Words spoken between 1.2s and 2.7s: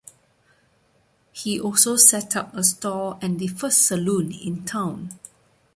He also set up a